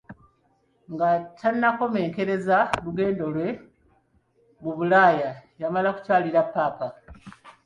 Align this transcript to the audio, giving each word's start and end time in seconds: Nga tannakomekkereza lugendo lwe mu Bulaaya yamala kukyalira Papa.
Nga 0.93 1.09
tannakomekkereza 1.39 2.57
lugendo 2.85 3.25
lwe 3.35 3.47
mu 4.61 4.71
Bulaaya 4.77 5.31
yamala 5.61 5.89
kukyalira 5.95 6.41
Papa. 6.55 6.87